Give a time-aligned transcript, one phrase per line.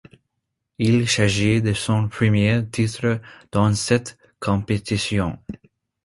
[0.79, 5.37] Il s'agit de son premier titre dans cette compétition.